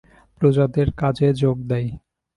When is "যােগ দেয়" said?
1.33-1.89